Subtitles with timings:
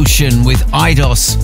[0.00, 1.36] Ocean with Eidos,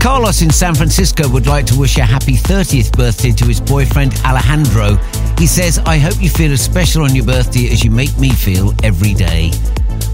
[0.00, 4.14] Carlos in San Francisco would like to wish a happy 30th birthday to his boyfriend
[4.24, 4.96] Alejandro.
[5.36, 8.30] He says, I hope you feel as special on your birthday as you make me
[8.30, 9.50] feel every day.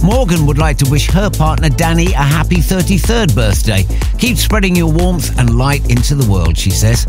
[0.02, 3.84] Morgan would like to wish her partner Danny a happy 33rd birthday.
[4.18, 7.06] Keep spreading your warmth and light into the world, she says.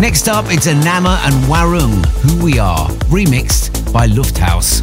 [0.00, 4.82] Next up, it's Anama and Warung, Who We Are, remixed by Lufthaus.